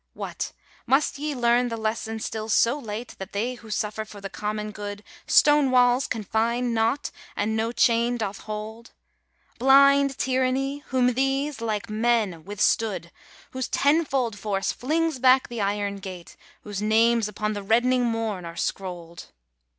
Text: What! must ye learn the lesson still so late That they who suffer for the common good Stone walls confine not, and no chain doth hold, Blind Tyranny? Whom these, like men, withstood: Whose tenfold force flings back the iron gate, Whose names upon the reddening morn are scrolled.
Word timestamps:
What! 0.15 0.51
must 0.87 1.19
ye 1.19 1.35
learn 1.35 1.69
the 1.69 1.77
lesson 1.77 2.17
still 2.19 2.49
so 2.49 2.79
late 2.79 3.13
That 3.19 3.33
they 3.33 3.53
who 3.53 3.69
suffer 3.69 4.03
for 4.03 4.19
the 4.19 4.31
common 4.31 4.71
good 4.71 5.03
Stone 5.27 5.69
walls 5.69 6.07
confine 6.07 6.73
not, 6.73 7.11
and 7.35 7.55
no 7.55 7.71
chain 7.71 8.17
doth 8.17 8.39
hold, 8.39 8.93
Blind 9.59 10.17
Tyranny? 10.17 10.79
Whom 10.87 11.13
these, 11.13 11.61
like 11.61 11.87
men, 11.87 12.43
withstood: 12.43 13.11
Whose 13.51 13.67
tenfold 13.67 14.39
force 14.39 14.71
flings 14.71 15.19
back 15.19 15.49
the 15.49 15.61
iron 15.61 15.97
gate, 15.97 16.35
Whose 16.63 16.81
names 16.81 17.27
upon 17.27 17.53
the 17.53 17.61
reddening 17.61 18.03
morn 18.03 18.43
are 18.43 18.55
scrolled. 18.57 19.27